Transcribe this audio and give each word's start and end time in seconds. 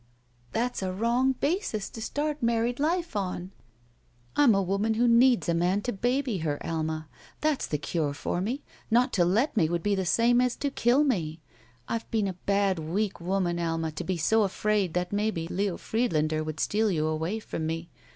"That's 0.51 0.81
a 0.81 0.91
wrong 0.91 1.33
basis 1.33 1.87
to 1.91 2.01
start 2.01 2.41
married 2.41 2.79
life 2.79 3.15
on 3.15 3.51
—""I'm 4.35 4.55
a 4.55 4.61
woman 4.63 4.95
who 4.95 5.07
needs 5.07 5.47
a 5.47 5.53
man 5.53 5.81
to 5.83 5.93
baby 5.93 6.39
her. 6.39 6.57
Alma. 6.65 7.07
That's 7.41 7.67
the 7.67 7.77
cure 7.77 8.15
for 8.15 8.41
me. 8.41 8.63
Not 8.89 9.13
to 9.13 9.23
let 9.23 9.55
me 9.55 9.69
would 9.69 9.83
be 9.83 9.93
the 9.93 10.07
same 10.07 10.41
as 10.41 10.55
to 10.55 10.71
kill 10.71 11.03
me. 11.03 11.39
I've 11.87 12.09
been 12.09 12.25
a 12.27 12.33
bad, 12.33 12.79
weak 12.79 13.21
woman. 13.21 13.59
Alma, 13.59 13.91
to 13.91 14.03
be 14.03 14.17
so 14.17 14.41
afraid 14.41 14.95
that 14.95 15.13
maybe 15.13 15.47
Leo 15.47 15.77
Friedlander 15.77 16.43
would 16.43 16.59
steal 16.59 16.89
you 16.89 17.05
away 17.05 17.37
from 17.37 17.67
me. 17.67 17.91